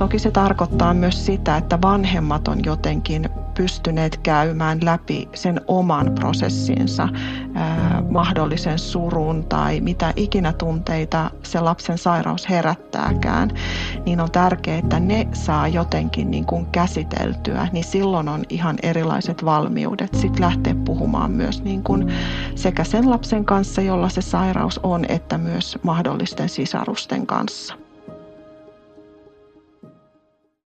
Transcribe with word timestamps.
Toki 0.00 0.18
se 0.18 0.30
tarkoittaa 0.30 0.94
myös 0.94 1.26
sitä, 1.26 1.56
että 1.56 1.78
vanhemmat 1.82 2.48
on 2.48 2.64
jotenkin 2.64 3.28
pystyneet 3.56 4.16
käymään 4.16 4.78
läpi 4.82 5.28
sen 5.34 5.60
oman 5.66 6.12
prosessinsa, 6.14 7.08
ää, 7.54 8.02
mahdollisen 8.10 8.78
surun 8.78 9.44
tai 9.44 9.80
mitä 9.80 10.12
ikinä 10.16 10.52
tunteita 10.52 11.30
se 11.42 11.60
lapsen 11.60 11.98
sairaus 11.98 12.48
herättääkään, 12.50 13.50
niin 14.06 14.20
on 14.20 14.30
tärkeää, 14.30 14.78
että 14.78 15.00
ne 15.00 15.28
saa 15.32 15.68
jotenkin 15.68 16.30
niin 16.30 16.46
kuin 16.46 16.66
käsiteltyä, 16.66 17.68
niin 17.72 17.84
silloin 17.84 18.28
on 18.28 18.42
ihan 18.48 18.76
erilaiset 18.82 19.44
valmiudet 19.44 20.14
sitten 20.14 20.40
lähteä 20.40 20.74
puhumaan 20.84 21.30
myös 21.30 21.62
niin 21.62 21.82
kuin 21.82 22.12
sekä 22.54 22.84
sen 22.84 23.10
lapsen 23.10 23.44
kanssa, 23.44 23.82
jolla 23.82 24.08
se 24.08 24.20
sairaus 24.22 24.80
on, 24.82 25.04
että 25.08 25.38
myös 25.38 25.78
mahdollisten 25.82 26.48
sisarusten 26.48 27.26
kanssa. 27.26 27.79